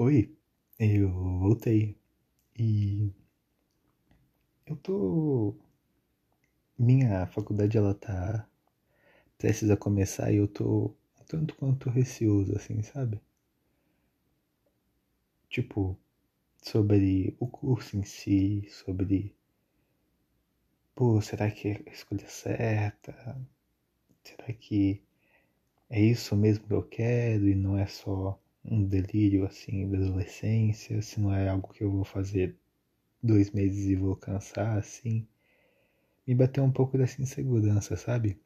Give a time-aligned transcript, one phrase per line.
[0.00, 0.32] Oi,
[0.78, 1.10] eu
[1.40, 1.98] voltei
[2.56, 3.12] e
[4.64, 5.56] eu tô.
[6.78, 8.48] Minha faculdade ela tá
[9.38, 13.20] prestes a começar e eu tô um tanto quanto receoso, assim, sabe?
[15.50, 15.98] Tipo,
[16.62, 19.34] sobre o curso em si, sobre.
[20.94, 23.36] Pô, será que é a escolha certa?
[24.22, 25.02] Será que
[25.90, 28.40] é isso mesmo que eu quero e não é só
[28.70, 31.00] um delírio assim da adolescência?
[31.02, 32.56] Se não é algo que eu vou fazer
[33.22, 35.26] dois meses e vou cansar assim?
[36.26, 38.38] Me bateu um pouco dessa insegurança, sabe?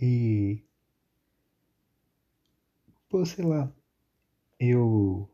[0.00, 0.62] E.
[3.08, 3.72] Pô, sei lá.
[4.60, 5.28] Eu.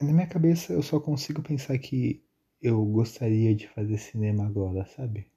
[0.00, 2.22] Na minha cabeça eu só consigo pensar que
[2.62, 5.30] eu gostaria de fazer cinema agora, sabe?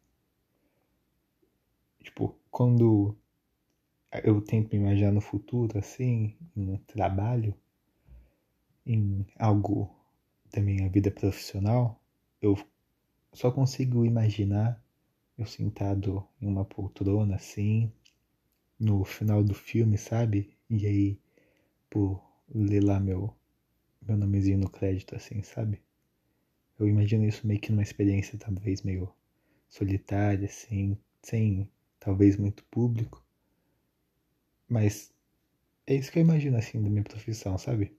[2.04, 3.16] Tipo, quando
[4.24, 7.56] eu tento me imaginar no futuro, assim, em um trabalho,
[8.86, 9.90] em algo
[10.52, 12.02] da minha vida profissional,
[12.42, 12.58] eu
[13.34, 14.84] só consigo imaginar
[15.38, 17.92] eu sentado em uma poltrona, assim,
[18.80, 20.56] no final do filme, sabe?
[20.70, 21.20] E aí,
[21.90, 22.22] por
[22.54, 23.34] ler lá meu,
[24.02, 25.82] meu nomezinho no crédito, assim, sabe?
[26.78, 29.10] Eu imagino isso meio que numa experiência talvez meio
[29.70, 33.24] solitária, assim, sem talvez muito público.
[34.72, 35.14] Mas
[35.86, 37.94] é isso que eu imagino assim da minha profissão, sabe?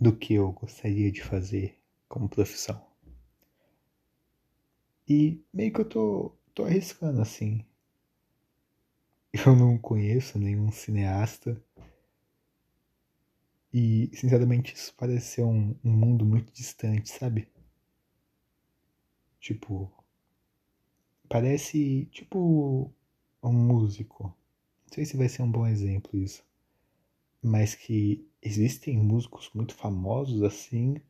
[0.00, 1.78] Do que eu gostaria de fazer
[2.08, 2.84] como profissão.
[5.08, 7.64] E meio que eu tô, tô arriscando assim.
[9.32, 11.58] Eu não conheço nenhum cineasta.
[13.72, 17.48] E sinceramente isso parece ser um, um mundo muito distante, sabe?
[19.40, 19.90] Tipo,
[21.28, 22.92] Parece tipo
[23.42, 24.24] um músico.
[24.86, 26.44] Não sei se vai ser um bom exemplo isso.
[27.42, 31.00] Mas que existem músicos muito famosos assim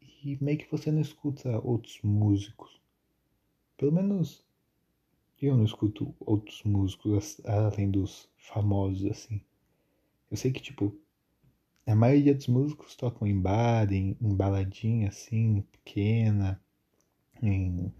[0.00, 2.80] e meio que você não escuta outros músicos.
[3.76, 4.44] Pelo menos
[5.40, 9.40] eu não escuto outros músicos além dos famosos assim.
[10.30, 10.96] Eu sei que tipo
[11.86, 16.60] a maioria dos músicos tocam em bar, em, em baladinha assim, pequena,
[17.42, 17.92] em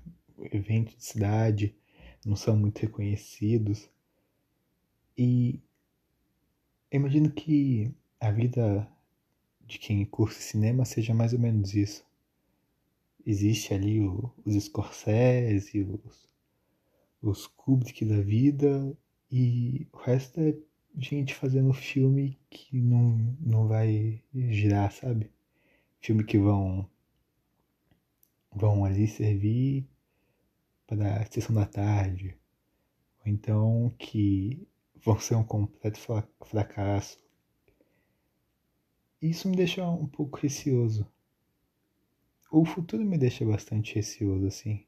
[0.52, 1.76] eventos de cidade,
[2.24, 3.88] não são muito reconhecidos.
[5.16, 5.60] E
[6.90, 8.88] eu imagino que a vida
[9.66, 12.04] de quem curte cinema seja mais ou menos isso.
[13.26, 16.28] Existe ali o, os Scorsese, os,
[17.22, 18.96] os Kubrick da vida,
[19.30, 20.54] e o resto é
[20.96, 25.30] gente fazendo filme que não, não vai girar, sabe?
[26.00, 26.88] Filme que vão
[28.54, 29.88] vão ali servir
[30.86, 32.36] para a sessão da tarde,
[33.24, 34.66] ou então que
[35.04, 35.98] vão ser um completo
[36.44, 37.18] fracasso.
[39.20, 41.06] Isso me deixa um pouco receoso.
[42.50, 44.86] O futuro me deixa bastante receoso, assim.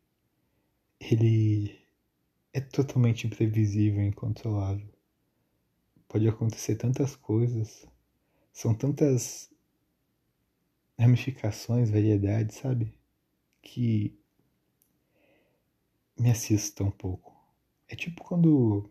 [1.00, 1.78] Ele
[2.52, 4.88] é totalmente imprevisível e incontrolável.
[6.08, 7.86] Pode acontecer tantas coisas,
[8.52, 9.50] são tantas
[10.98, 12.94] ramificações, variedades, sabe?
[13.60, 14.18] Que
[16.18, 17.34] me assista um pouco.
[17.88, 18.90] É tipo quando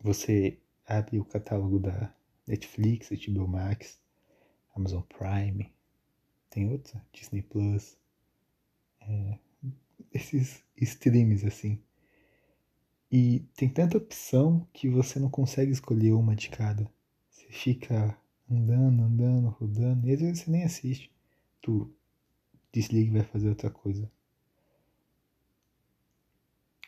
[0.00, 2.14] você abre o catálogo da
[2.46, 3.98] Netflix, HBO Max,
[4.74, 5.72] Amazon Prime,
[6.50, 7.96] tem outra, Disney Plus,
[9.00, 9.38] é,
[10.12, 11.82] esses streams assim.
[13.10, 16.90] E tem tanta opção que você não consegue escolher uma de cada.
[17.30, 18.16] Você fica
[18.50, 21.12] andando, andando, rodando, e às vezes você nem assiste.
[21.60, 21.94] Tu
[22.72, 24.10] desliga e vai fazer outra coisa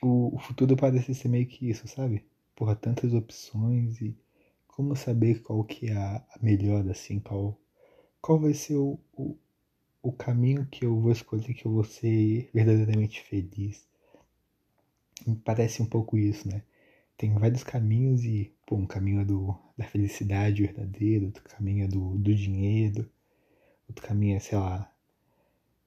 [0.04, 2.24] o, o futuro parece ser meio que isso, sabe?
[2.54, 4.16] Porra, tantas opções e
[4.68, 7.58] como saber qual que é a, melhor, assim, qual,
[8.20, 9.36] qual vai ser o, o,
[10.02, 13.86] o caminho que eu vou escolher que eu vou ser verdadeiramente feliz.
[15.44, 16.62] Parece um pouco isso, né?
[17.16, 21.88] Tem vários caminhos e, pô, um caminho é do, da felicidade verdadeira, outro caminho é
[21.88, 23.08] do, do dinheiro,
[23.88, 24.92] outro caminho é, sei lá,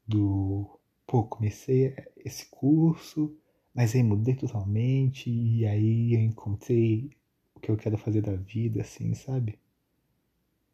[0.07, 3.37] do, pô, comecei esse curso,
[3.77, 7.11] mas aí mudei totalmente e aí eu encontrei
[7.55, 9.59] o que eu quero fazer da vida, assim, sabe?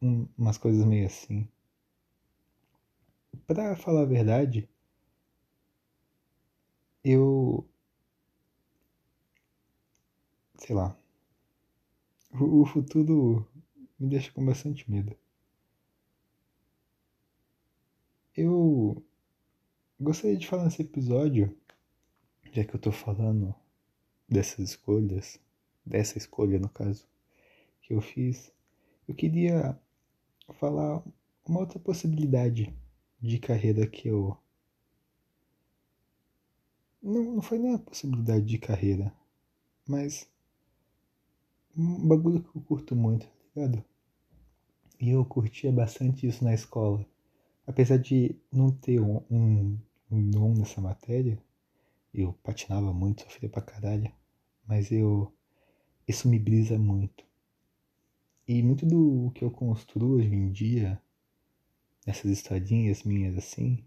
[0.01, 1.47] Um, umas coisas meio assim.
[3.45, 4.69] Pra falar a verdade,
[7.03, 7.67] eu.
[10.57, 10.97] Sei lá.
[12.31, 13.47] O, o futuro
[13.99, 15.13] me deixa com bastante medo.
[18.35, 19.03] Eu
[19.99, 21.55] gostaria de falar nesse episódio
[22.53, 23.53] já que eu tô falando
[24.29, 25.39] dessas escolhas,
[25.83, 27.07] dessa escolha no caso,
[27.81, 28.53] que eu fiz,
[29.07, 29.77] eu queria
[30.59, 31.03] falar
[31.45, 32.71] uma outra possibilidade
[33.19, 34.37] de carreira que eu.
[37.01, 39.11] Não, não foi nem a possibilidade de carreira,
[39.87, 40.29] mas
[41.75, 43.83] um bagulho que eu curto muito, tá ligado?
[45.01, 47.03] E eu curtia bastante isso na escola.
[47.65, 49.77] Apesar de não ter um, um,
[50.11, 51.41] um dom nessa matéria,
[52.13, 54.11] eu patinava muito, sofria pra caralho,
[54.67, 55.33] mas eu.
[56.07, 57.25] Isso me brisa muito.
[58.47, 61.01] E muito do que eu construo hoje em dia,
[62.05, 63.83] nessas historinhas minhas assim,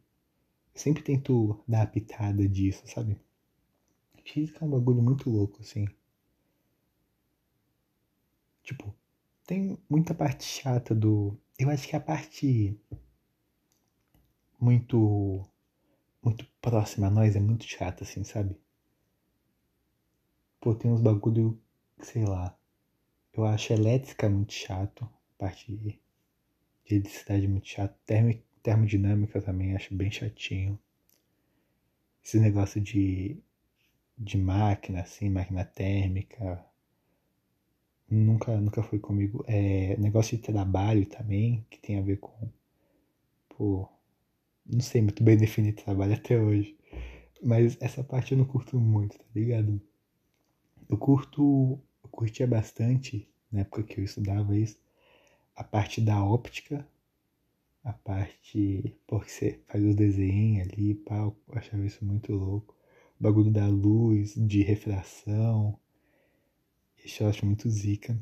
[0.74, 3.20] eu sempre tento dar a pitada disso, sabe?
[4.24, 5.86] Física é um bagulho muito louco, assim.
[8.62, 8.92] Tipo,
[9.46, 11.38] tem muita parte chata do.
[11.58, 12.76] Eu acho que a parte
[14.60, 15.48] muito.
[16.22, 18.56] muito próxima a nós é muito chata, assim, sabe?
[20.60, 21.56] Pô, tem uns bagulho,
[22.02, 22.58] sei lá.
[23.32, 25.08] Eu acho elétrica muito chato.
[25.38, 26.00] Parte de
[26.90, 27.96] eletricidade muito chato.
[28.04, 28.34] Termo,
[28.64, 30.76] termodinâmica também acho bem chatinho.
[32.24, 33.38] Esse negócio de,
[34.18, 36.66] de máquina, assim, máquina térmica
[38.10, 39.44] nunca, nunca foi comigo.
[39.46, 42.50] É, negócio de trabalho também, que tem a ver com.
[43.48, 43.88] Pô,
[44.68, 46.76] não sei muito bem definir trabalho até hoje.
[47.42, 49.80] Mas essa parte eu não curto muito, tá ligado?
[50.88, 51.80] Eu curto.
[52.02, 54.78] Eu curtia bastante, na época que eu estudava isso,
[55.56, 56.86] a parte da óptica,
[57.84, 58.96] a parte.
[59.06, 62.74] Porque você faz os desenhos ali, pá, eu achava isso muito louco.
[63.20, 65.78] O bagulho da luz, de refração
[67.06, 68.18] isso eu acho muito zica.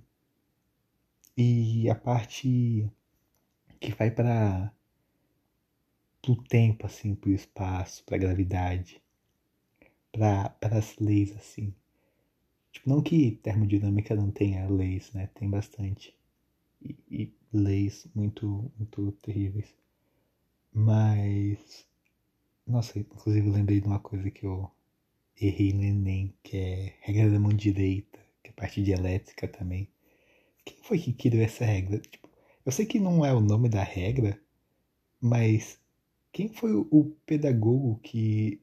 [1.36, 2.86] E a parte
[3.80, 4.70] que vai para
[6.32, 9.02] o tempo, assim, pro espaço, pra gravidade,
[10.12, 11.74] para as leis, assim.
[12.72, 15.28] Tipo, não que termodinâmica não tenha leis, né?
[15.34, 16.14] Tem bastante.
[16.82, 19.74] E, e leis muito, muito terríveis.
[20.72, 21.86] Mas.
[22.66, 24.70] Nossa, inclusive eu lembrei de uma coisa que eu
[25.40, 29.88] errei no Enem, que é regra da mão direita que é parte de elétrica também.
[30.64, 31.98] Quem foi que criou essa regra?
[32.00, 32.28] Tipo,
[32.64, 34.38] eu sei que não é o nome da regra,
[35.20, 35.78] mas
[36.34, 38.60] quem foi o pedagogo que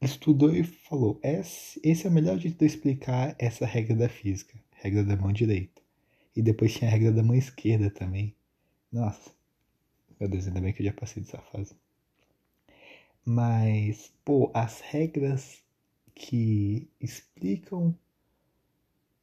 [0.00, 4.08] estudou e falou: esse, esse é o melhor jeito de eu explicar essa regra da
[4.08, 5.82] física, regra da mão direita.
[6.34, 8.32] E depois tinha a regra da mão esquerda também.
[8.92, 9.32] Nossa,
[10.20, 11.74] meu Deus, ainda bem que eu já passei dessa fase.
[13.24, 15.60] Mas, pô, as regras
[16.14, 17.92] que explicam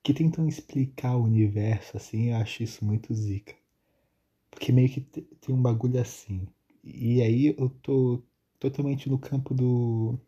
[0.03, 3.55] que tentam explicar o universo assim, eu acho isso muito zica.
[4.51, 6.45] Porque meio que tem um bagulho assim.
[6.83, 8.21] E aí eu tô
[8.59, 10.19] totalmente no campo do,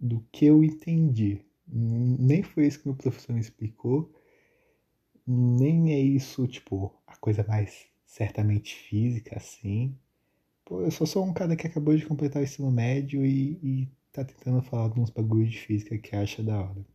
[0.00, 1.44] do que eu entendi.
[1.66, 4.12] Nem foi isso que meu professor me explicou,
[5.26, 9.96] nem é isso, tipo, a coisa mais certamente física, assim.
[10.64, 13.88] Pô, eu só sou um cara que acabou de completar o ensino médio e, e
[14.12, 16.86] tá tentando falar de uns bagulhos de física que acha da hora.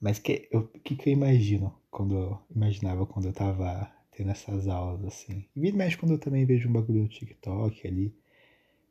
[0.00, 4.68] Mas que o que, que eu imagino quando eu imaginava quando eu tava tendo essas
[4.68, 5.44] aulas assim?
[5.54, 8.14] E vira mexe quando eu também vejo um bagulho no TikTok ali.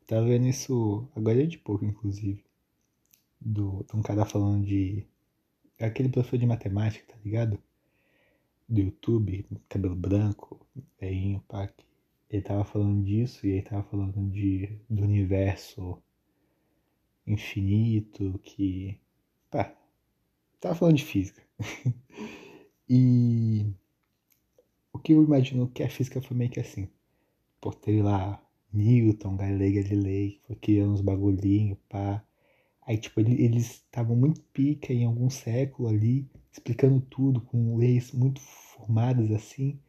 [0.06, 2.44] Tava vendo isso agora é de pouco, inclusive.
[3.40, 5.06] Do, de um cara falando de.
[5.80, 7.58] Aquele professor de matemática, tá ligado?
[8.68, 10.66] Do YouTube, cabelo branco,
[11.00, 11.68] veinho, pá.
[12.30, 16.02] Ele tava falando disso e aí tava falando de, do universo
[17.26, 18.98] infinito que.
[19.50, 19.76] Pá,
[20.62, 21.42] Tava falando de física.
[22.88, 23.66] e
[25.02, 26.88] que eu imagino que a física foi meio que assim.
[27.60, 28.42] Por ter lá
[28.72, 32.24] Newton, Galilei Galilei, foi criando uns bagulhinhos, pá.
[32.86, 38.40] Aí, tipo, eles estavam muito pica em algum século ali, explicando tudo com leis muito
[38.40, 39.80] formadas assim.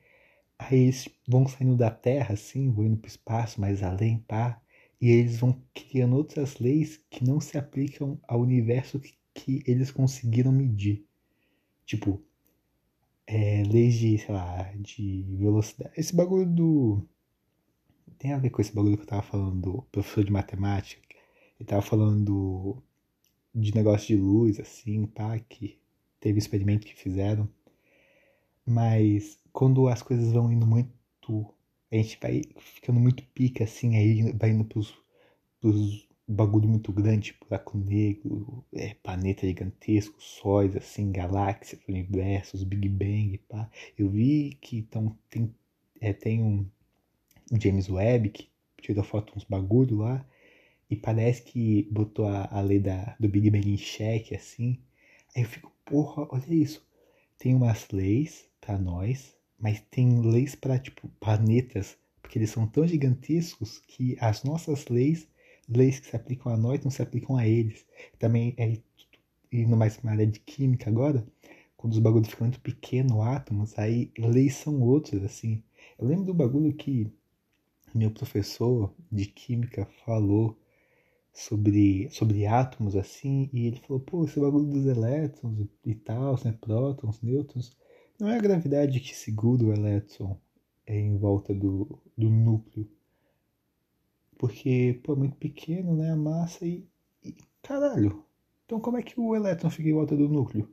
[0.60, 4.62] Aí eles vão saindo da Terra, assim, vão indo pro espaço, mais além, pá.
[5.01, 9.91] E eles vão criando outras leis que não se aplicam ao universo que que eles
[9.91, 11.05] conseguiram medir.
[11.86, 12.22] Tipo,
[13.27, 15.94] é, leis de, sei lá, de velocidade.
[15.98, 17.08] Esse bagulho do.
[18.18, 21.01] Tem a ver com esse bagulho que eu tava falando do professor de matemática.
[21.60, 22.82] Ele tava falando
[23.53, 25.77] de negócio de luz, assim, pá, que
[26.20, 27.50] teve experimento que fizeram.
[28.65, 30.92] Mas quando as coisas vão indo muito.
[31.92, 34.94] A gente vai ficando muito pica, assim, aí vai indo pros,
[35.62, 42.90] pros bagulho muito grande, tipo buraco negro, é, planeta gigantesco, sóis, assim, galáxias, universos, Big
[42.90, 43.70] Bang, pá.
[43.98, 45.54] Eu vi que então, tem,
[46.02, 46.66] é, tem um
[47.60, 48.50] James Webb que
[48.82, 50.25] tirou foto uns bagulho lá
[50.90, 54.80] e parece que botou a, a lei da, do Big Bang em xeque, assim.
[55.36, 56.86] Aí eu fico, porra, olha isso.
[57.38, 62.88] tem umas leis para nós, mas tem leis para tipo planetas, porque eles são tão
[62.88, 65.28] gigantescos que as nossas leis,
[65.70, 67.86] leis que se aplicam a nós, não se aplicam a eles.
[68.20, 68.77] Também é
[69.51, 71.25] indo mais para área de química agora,
[71.77, 75.63] quando os bagulhos ficam muito pequenos, átomos, aí leis são outras, assim.
[76.00, 77.12] Eu lembro do bagulho que
[77.93, 80.58] meu professor de química falou
[81.34, 86.58] sobre, sobre átomos assim, e ele falou, pô, esse bagulho dos elétrons e tal, né,
[86.60, 87.75] prótons, nêutrons,
[88.20, 90.39] não é a gravidade que segura o elétron
[90.88, 92.88] em volta do, do núcleo.
[94.44, 96.86] Porque, pô, é muito pequeno, né, a massa e,
[97.24, 98.26] e, caralho,
[98.66, 100.70] então como é que o elétron fica em volta do núcleo?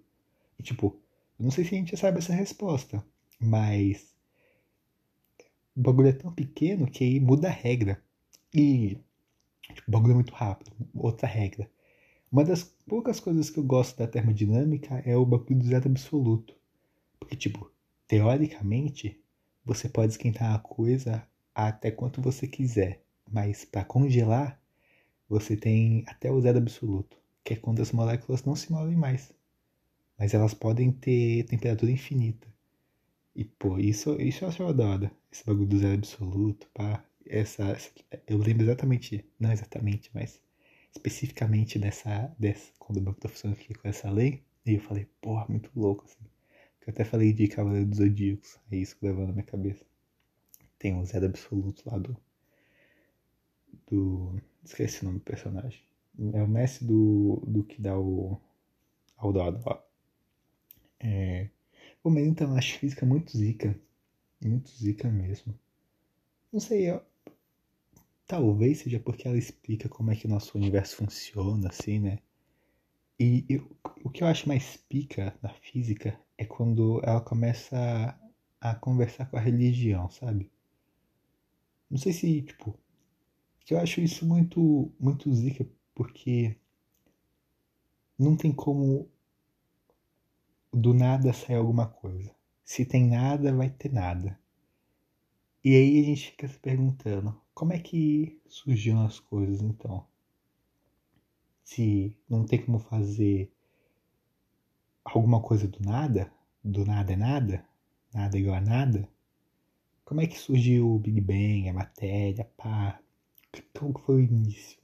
[0.59, 1.01] E tipo,
[1.39, 3.01] eu não sei se a gente já sabe essa resposta,
[3.39, 4.13] mas
[5.77, 8.03] o bagulho é tão pequeno que aí muda a regra.
[8.53, 8.99] E
[9.73, 10.73] tipo, o bagulho é muito rápido.
[10.93, 11.71] Outra regra.
[12.33, 16.57] Uma das poucas coisas que eu gosto da termodinâmica é o bagulho do zero absoluto.
[17.21, 17.71] Porque, tipo,
[18.09, 19.23] teoricamente,
[19.65, 21.25] você pode esquentar a coisa
[21.55, 23.05] até quanto você quiser.
[23.31, 24.61] Mas para congelar,
[25.29, 29.33] você tem até o zero absoluto, que é quando as moléculas não se movem mais.
[30.19, 32.49] Mas elas podem ter temperatura infinita.
[33.35, 35.13] E, pô, isso, isso eu acho da hora.
[35.33, 37.05] Esse bagulho do zero absoluto, pá.
[37.27, 37.91] Essa, essa,
[38.27, 40.41] eu lembro exatamente, não exatamente, mas
[40.93, 44.43] especificamente dessa, dessa quando o Banco da Função com essa lei.
[44.67, 46.25] E eu falei, porra, muito louco, assim.
[46.87, 48.59] Eu até falei de Cavaleiro dos Zodíacos.
[48.71, 49.85] É isso que levou na minha cabeça.
[50.79, 52.17] Tem um zero absoluto lá do.
[53.91, 54.41] Do.
[54.65, 55.83] Esqueci o nome do personagem.
[56.35, 58.41] É o mestre do, do que dá o.
[59.19, 59.81] Aurora, ó.
[61.01, 61.49] É,
[62.03, 63.79] Pô, mas então, acho física muito zica.
[64.43, 65.55] Muito zica mesmo.
[66.53, 67.03] Não sei, eu...
[68.27, 72.19] talvez seja porque ela explica como é que o nosso universo funciona, assim, né?
[73.21, 73.71] E eu,
[74.03, 77.77] o que eu acho mais pica na física é quando ela começa
[78.61, 80.51] a, a conversar com a religião, sabe?
[81.91, 82.75] Não sei se, tipo,
[83.69, 86.57] eu acho isso muito, muito zica, porque
[88.19, 89.09] não tem como
[90.73, 92.35] do nada sai alguma coisa.
[92.65, 94.39] Se tem nada, vai ter nada.
[95.65, 100.07] E aí a gente fica se perguntando, como é que surgiram as coisas então?
[101.65, 103.53] Se não tem como fazer
[105.05, 107.65] alguma coisa do nada, do nada é nada,
[108.13, 109.09] nada é igual a nada,
[110.05, 113.01] como é que surgiu o Big Bang, a matéria, pá?
[113.79, 114.79] Como foi o início?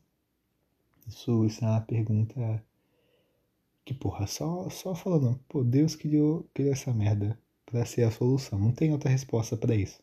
[1.06, 2.64] Isso, isso é uma pergunta
[3.84, 8.58] que, porra, só, só falando, pô, Deus criou, criou essa merda pra ser a solução.
[8.58, 10.02] Não tem outra resposta para isso.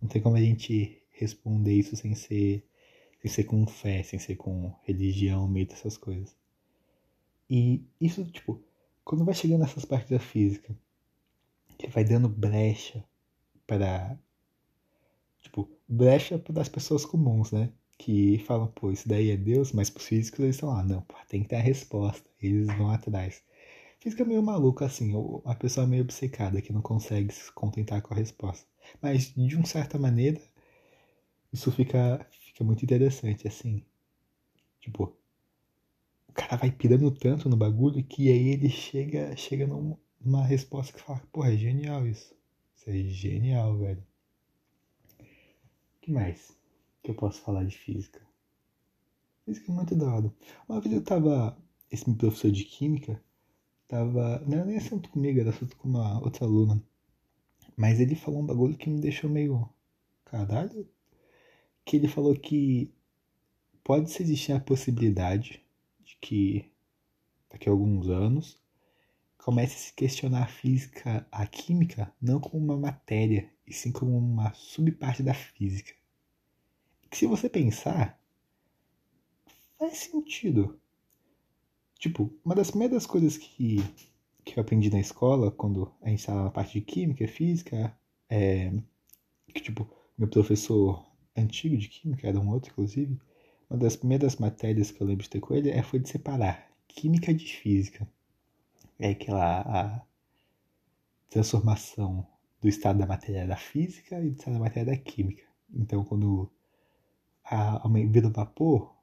[0.00, 2.66] Não tem como a gente responder isso sem ser,
[3.20, 6.36] sem ser com fé, sem ser com religião, meio dessas coisas.
[7.48, 8.60] E isso, tipo,
[9.04, 10.76] quando vai chegando nessas partes da física,
[11.78, 13.04] que vai dando brecha
[13.66, 14.18] para
[15.42, 17.72] tipo, brecha para as pessoas comuns, né?
[18.04, 21.14] Que falam, pô, isso daí é Deus, mas pros físicos eles estão lá, não, pô,
[21.28, 23.42] tem que ter a resposta, eles vão atrás.
[24.00, 25.12] Física é meio maluco assim,
[25.44, 28.66] a pessoa é meio obcecada que não consegue se contentar com a resposta.
[29.00, 30.40] Mas de uma certa maneira,
[31.52, 33.84] isso fica, fica muito interessante, assim.
[34.80, 35.16] Tipo,
[36.28, 41.00] o cara vai pirando tanto no bagulho que aí ele chega, chega numa resposta que
[41.00, 42.34] fala, pô, é genial isso.
[42.76, 44.04] Isso é genial, velho.
[45.20, 45.24] O
[46.00, 46.56] que mais?
[47.02, 48.20] Que eu posso falar de física?
[49.44, 50.32] Física é muito da hora.
[50.68, 51.58] Uma vez eu tava.
[51.90, 53.22] Esse meu professor de química
[53.88, 54.38] tava.
[54.46, 56.82] Não era nem assunto comigo, era assunto com uma outra aluna.
[57.76, 59.68] Mas ele falou um bagulho que me deixou meio.
[60.24, 60.88] Caralho.
[61.84, 62.94] Que ele falou que
[63.82, 65.60] pode existir a possibilidade
[66.04, 66.70] de que
[67.50, 68.60] daqui a alguns anos
[69.36, 74.16] comece a se questionar a física, a química, não como uma matéria, e sim como
[74.16, 75.92] uma subparte da física
[77.12, 78.18] que se você pensar,
[79.78, 80.80] faz sentido.
[81.98, 83.76] Tipo, uma das primeiras coisas que,
[84.42, 87.94] que eu aprendi na escola, quando a gente estava na parte de química, física,
[88.30, 88.72] é
[89.52, 93.20] que, tipo, meu professor antigo de química, era um outro, inclusive,
[93.68, 96.66] uma das primeiras matérias que eu lembro de ter com ele é, foi de separar
[96.88, 98.08] química de física.
[98.98, 100.02] É aquela a
[101.28, 102.26] transformação
[102.58, 105.42] do estado da matéria da física e do estado da matéria da química.
[105.74, 106.50] Então, quando
[107.52, 108.94] a, a vida vapor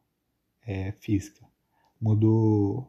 [0.65, 1.45] é física.
[2.01, 2.87] Mudou,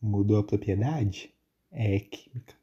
[0.00, 1.34] mudou a propriedade
[1.70, 2.54] é química.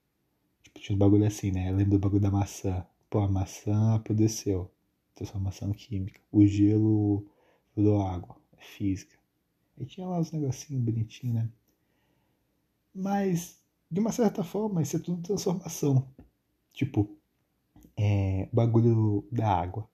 [0.64, 1.70] Tipo, tinha uns bagulho assim, né?
[1.72, 2.86] Lembra do bagulho da maçã.
[3.10, 4.72] Pô, a maçã apodreceu.
[5.14, 6.22] Transformação química.
[6.32, 7.28] O gelo
[7.76, 8.38] virou água.
[8.58, 9.18] É física.
[9.78, 11.50] E tinha lá uns negocinhos bonitinhos, né?
[12.94, 13.60] Mas
[13.90, 16.08] de uma certa forma, isso é tudo transformação.
[16.72, 17.10] Tipo,
[17.98, 19.91] é, o bagulho da água.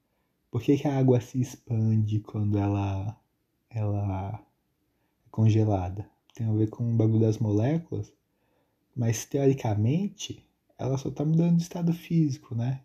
[0.57, 3.15] Por que, que a água se expande quando ela,
[3.69, 6.09] ela é congelada?
[6.33, 8.11] Tem a ver com o bagulho das moléculas,
[8.95, 10.43] mas teoricamente
[10.75, 12.81] ela só está mudando de estado físico, né?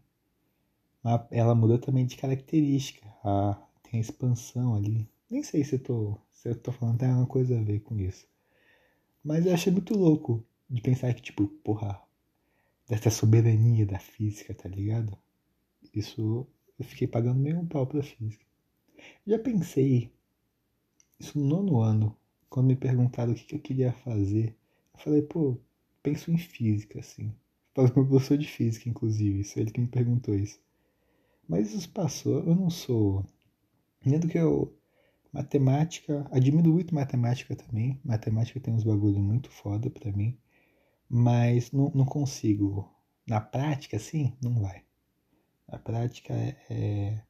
[1.30, 3.08] Ela muda também de característica.
[3.24, 5.08] A, tem a expansão ali.
[5.30, 7.98] Nem sei se eu tô, se eu tô falando tem alguma coisa a ver com
[7.98, 8.26] isso.
[9.24, 11.98] Mas eu achei muito louco de pensar que, tipo, porra,
[12.86, 15.16] dessa soberania da física, tá ligado?
[15.94, 16.46] Isso
[16.78, 18.44] eu fiquei pagando meio um pau pra física.
[19.26, 20.12] Já pensei,
[21.18, 22.16] isso no nono ano,
[22.48, 24.56] quando me perguntaram o que, que eu queria fazer,
[24.94, 25.58] eu falei, pô,
[26.02, 27.34] penso em física, assim.
[27.74, 30.60] Para o meu professor de física, inclusive, isso é ele que me perguntou isso.
[31.48, 33.24] Mas isso passou, eu não sou.
[34.04, 34.76] Nem do que eu.
[35.32, 38.00] Matemática, admiro muito matemática também.
[38.04, 40.36] Matemática tem uns bagulho muito foda pra mim.
[41.08, 42.90] Mas não, não consigo.
[43.26, 44.84] Na prática, assim, não vai.
[45.68, 47.22] Na prática, é, é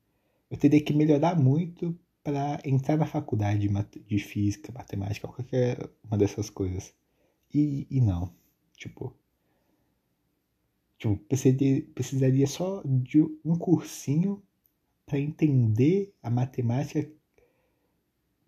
[0.50, 3.68] eu teria que melhorar muito para entrar na faculdade
[4.06, 6.94] de física, matemática, qualquer uma dessas coisas.
[7.52, 8.34] E, e não.
[8.76, 9.14] Tipo,
[10.98, 14.42] tipo precisaria, precisaria só de um cursinho
[15.06, 17.10] para entender a matemática,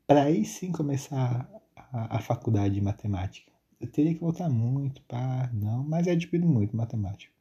[0.07, 3.51] para aí sim começar a, a, faculdade de matemática.
[3.81, 7.34] Eu teria que voltar muito para não, mas é admiro muito matemática.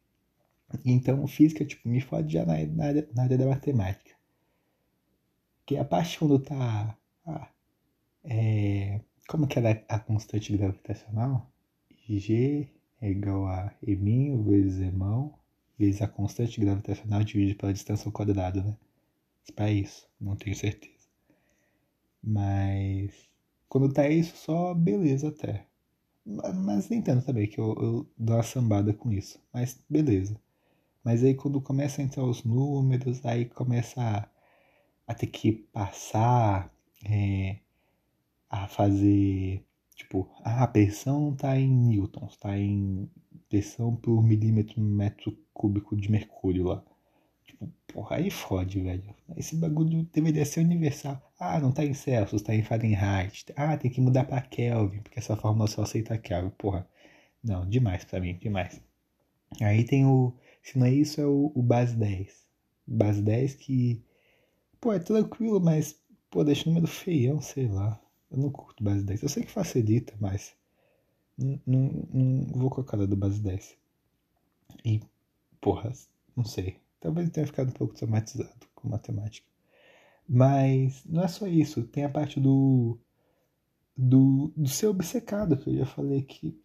[0.85, 4.11] Então, física, tipo, me fode já na, na, na área da matemática.
[5.65, 6.97] Que a parte quando tá.
[7.25, 7.49] Ah,
[8.23, 11.51] é, como que era a constante gravitacional?
[12.07, 12.69] G
[13.01, 15.33] é igual a eminho vezes emão
[15.77, 18.77] vezes a constante gravitacional dividido pela distância ao quadrado, né?
[19.55, 21.07] Para isso, não tenho certeza.
[22.21, 23.29] Mas
[23.69, 25.67] quando tá isso, só beleza até.
[26.25, 29.39] Mas nem tanto também, que eu, eu dou uma sambada com isso.
[29.53, 30.39] Mas beleza.
[31.03, 34.27] Mas aí quando começa a entrar os números, aí começa a,
[35.07, 36.73] a ter que passar
[37.05, 37.57] é,
[38.49, 43.09] a fazer, tipo, a pressão está em newtons, está em
[43.49, 46.83] pressão por milímetro metro cúbico de mercúrio lá.
[47.45, 49.13] Tipo, porra, aí fode, velho.
[49.35, 51.21] Esse bagulho deveria ser universal.
[51.39, 53.45] Ah, não tá em Celsius, tá em Fahrenheit.
[53.55, 56.51] Ah, tem que mudar pra Kelvin, porque essa fórmula só aceita Kelvin.
[56.51, 56.87] Porra,
[57.43, 58.81] não, demais pra mim, demais.
[59.61, 62.47] Aí tem o se não é isso, é o, o base 10.
[62.87, 64.01] Base 10 que,
[64.79, 65.99] pô, é tranquilo, mas,
[66.29, 68.01] pô, deixa o número feião, sei lá.
[68.31, 69.23] Eu não curto base 10.
[69.23, 70.55] Eu sei que facilita, mas
[71.37, 71.81] não, não,
[72.13, 73.77] não vou com a cara do base 10.
[74.85, 75.01] E,
[75.59, 75.91] porra,
[76.35, 76.77] não sei.
[76.99, 79.47] Talvez eu tenha ficado um pouco traumatizado com matemática.
[80.27, 81.83] Mas não é só isso.
[81.83, 82.97] Tem a parte do,
[83.97, 86.57] do, do ser obcecado, que eu já falei que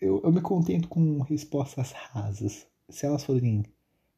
[0.00, 3.64] eu, eu me contento com respostas rasas se elas forem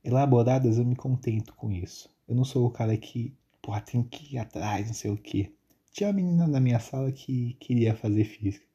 [0.05, 2.11] elaboradas, eu me contento com isso.
[2.29, 5.55] Eu não sou o cara que, porra, tem que ir atrás, não sei o que.
[5.93, 8.67] Tinha uma menina na minha sala que queria fazer física.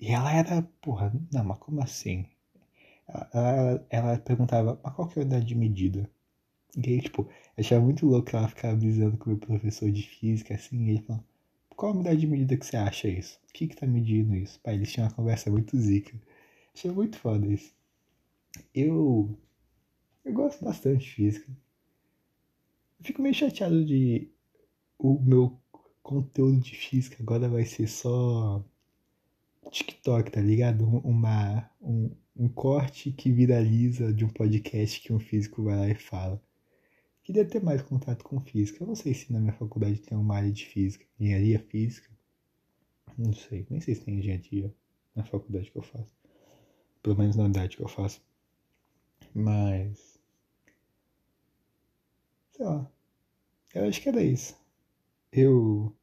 [0.00, 2.26] E ela era, porra, não, mas como assim?
[3.08, 6.10] Ela, ela, ela perguntava, mas qual que é a unidade de medida?
[6.76, 10.02] E aí, tipo, eu achava muito louco ela ficava avisando com o meu professor de
[10.02, 11.24] física, assim, e ele falou,
[11.76, 13.40] qual a unidade de medida que você acha isso?
[13.50, 14.60] O que que tá medindo isso?
[14.60, 16.14] Pai, eles tinham uma conversa muito zica.
[16.74, 17.74] Achei muito foda isso.
[18.74, 19.38] Eu,
[20.24, 21.52] eu gosto bastante de física.
[23.00, 24.30] Fico meio chateado de
[24.98, 25.58] o meu
[26.02, 28.64] conteúdo de física agora vai ser só
[29.70, 30.84] TikTok, tá ligado?
[30.84, 35.94] Uma, um, um corte que viraliza de um podcast que um físico vai lá e
[35.94, 36.42] fala.
[37.22, 38.82] Queria ter mais contato com física.
[38.82, 42.08] Eu não sei se na minha faculdade tem uma área de física, engenharia física.
[43.18, 44.72] Não sei, nem sei se tem engenharia
[45.14, 46.14] na faculdade que eu faço.
[47.02, 48.22] Pelo menos na unidade que eu faço.
[49.36, 50.18] Mas.
[52.52, 52.90] Sei lá.
[53.74, 54.58] Eu acho que era isso.
[55.30, 55.94] Eu.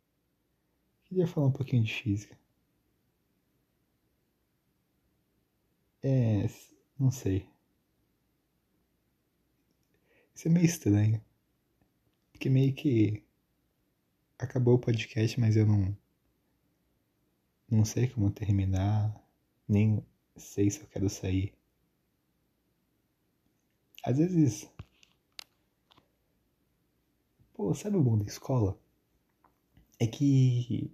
[1.06, 2.38] Queria falar um pouquinho de física.
[6.04, 6.48] É.
[7.00, 7.50] Não sei.
[10.36, 11.20] Isso é meio estranho.
[12.32, 13.24] Porque meio que.
[14.38, 15.98] Acabou o podcast, mas eu não.
[17.68, 19.12] Não sei como terminar.
[19.68, 20.06] Nem
[20.38, 21.54] sei se eu quero sair
[24.04, 24.70] às vezes.
[27.54, 28.78] Pô, sabe o bom da escola?
[30.00, 30.92] É que.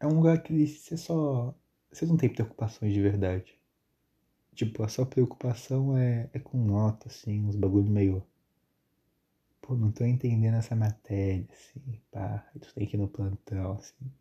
[0.00, 1.54] É um lugar que você só.
[1.92, 3.58] Você não tem preocupações de verdade.
[4.54, 8.26] Tipo, a sua preocupação é, é com nota, assim, uns bagulho meio.
[9.62, 12.50] Pô, não tô entendendo essa matéria, assim, pá.
[12.60, 14.12] Tu tem que ir no plantão, assim.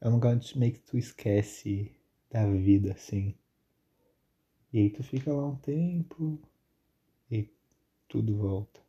[0.00, 1.92] É um lugar onde meio que tu esquece
[2.30, 3.34] da vida, assim.
[4.72, 6.38] E aí tu fica lá um tempo
[7.30, 7.48] e
[8.06, 8.80] tudo volta.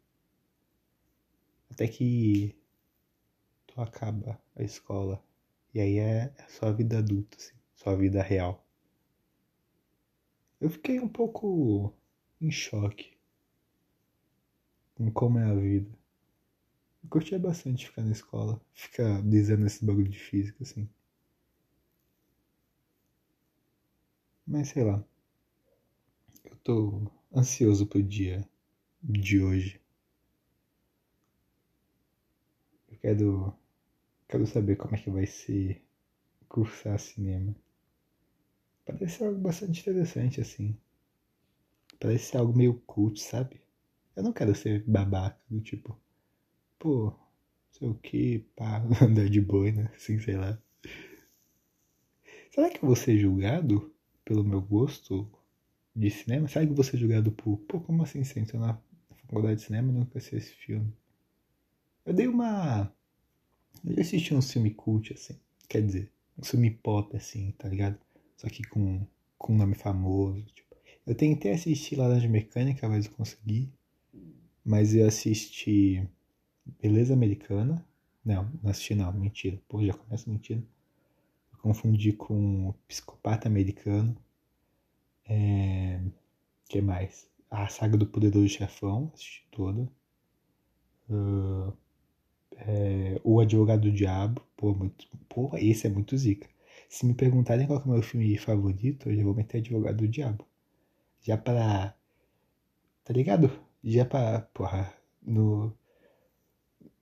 [1.72, 2.56] Até que
[3.68, 5.24] tu acaba a escola.
[5.74, 8.66] E aí é, é a vida adulta, assim, só a vida real.
[10.60, 11.94] Eu fiquei um pouco
[12.42, 13.18] em choque
[14.96, 15.90] com como é a vida.
[17.02, 20.90] Eu curtia bastante ficar na escola, ficar dizendo esse bagulho de física, assim.
[24.46, 25.02] Mas sei lá.
[26.64, 28.48] Tô ansioso pro dia
[29.02, 29.82] de hoje.
[32.90, 33.54] Eu quero.
[34.28, 35.82] Quero saber como é que vai ser
[36.48, 37.56] cursar cinema.
[38.86, 40.76] Parece algo bastante interessante, assim.
[42.00, 43.62] Parece algo meio cult, sabe?
[44.16, 45.98] Eu não quero ser babaca, do tipo,
[46.78, 47.14] pô,
[47.72, 49.92] sei o que, pá, andar de boi, né?
[49.96, 50.62] Assim, sei lá.
[52.52, 53.94] Será que eu vou ser julgado
[54.26, 55.30] pelo meu gosto
[55.96, 56.48] de cinema?
[56.74, 58.80] Vou ser julgado por, pô, como assim você entrou na
[59.28, 60.94] faculdade de cinema e nunca assistiu esse filme?
[62.06, 62.94] Eu dei uma.
[63.86, 65.40] Eu já assisti um filme cult, assim.
[65.68, 67.98] Quer dizer, um filme pop, assim, tá ligado?
[68.38, 69.06] Só que com,
[69.38, 70.42] com um nome famoso.
[70.48, 70.76] Tipo.
[71.06, 73.72] Eu tentei assistir Laranja Mecânica, mas eu consegui
[74.70, 76.08] mas eu assisti
[76.80, 77.84] Beleza Americana.
[78.24, 79.60] Não, não assisti não, mentira.
[79.68, 80.62] Pô, já começa mentira.
[81.52, 84.16] Eu confundi com Psicopata Americano.
[85.30, 86.02] É...
[86.70, 87.30] que mais?
[87.52, 89.90] A saga do Poderoso Chefão, assisti toda.
[91.10, 91.74] Uh...
[92.58, 93.22] É...
[93.24, 94.42] o Advogado do Diabo.
[94.58, 95.08] Pô, muito...
[95.30, 96.48] Pô, esse é muito zica.
[96.90, 100.08] Se me perguntarem qual é o meu filme favorito, eu já vou meter Advogado do
[100.08, 100.46] Diabo.
[101.22, 101.96] Já pra.
[103.04, 103.52] Tá ligado?
[103.84, 105.74] já pra, porra, no,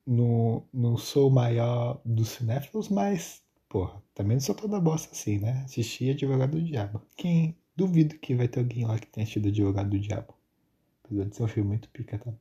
[0.06, 5.38] no, não sou o maior dos cinéfilos, mas, porra, também não sou toda bosta assim,
[5.38, 5.62] né?
[5.64, 7.02] Assisti Advogado do Diabo.
[7.16, 10.34] Quem, duvido que vai ter alguém lá que tenha assistido Advogado do Diabo.
[11.04, 12.32] Apesar de ser um filme muito pica, tá?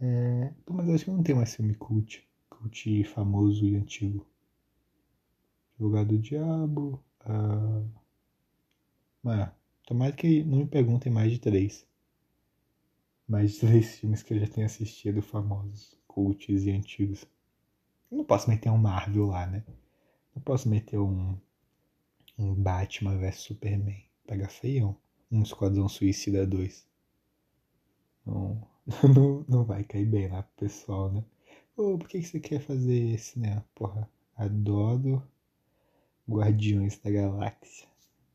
[0.00, 4.26] É, pô, mas acho que não tem mais filme cult, cult famoso e antigo.
[5.74, 7.88] Advogado do Diabo, uh...
[9.22, 9.50] Mas,
[9.86, 11.86] tomara que não me perguntem mais de três
[13.26, 17.26] mais de três filmes que eu já tenho assistido, famosos, cults e antigos.
[18.10, 19.64] Eu não posso meter um Marvel lá, né?
[20.34, 21.34] Não posso meter um,
[22.38, 24.03] um Batman vs Superman.
[24.26, 24.96] Pega feião.
[25.30, 26.86] Um Esquadrão Suicida 2.
[28.26, 28.66] Não,
[29.14, 31.24] não, não vai cair bem lá pro pessoal, né?
[31.76, 33.62] Ô, por que, que você quer fazer esse, né?
[33.74, 35.22] Porra, adoro
[36.28, 37.88] Guardiões da Galáxia.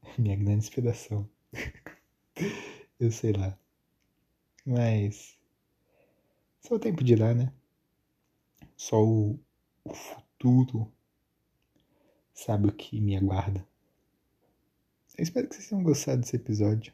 [0.18, 1.30] Minha grande inspiração.
[3.00, 3.58] eu sei lá.
[4.66, 5.38] Mas.
[6.62, 7.52] Só o tempo dirá, né?
[8.76, 9.40] Só o,
[9.84, 10.92] o futuro
[12.34, 13.69] sabe o que me aguarda.
[15.20, 16.94] Eu espero que vocês tenham gostado desse episódio.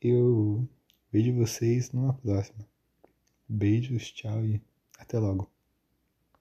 [0.00, 0.66] Eu
[1.12, 2.66] vejo vocês numa próxima.
[3.46, 4.58] Beijos, tchau e
[4.98, 5.46] até logo.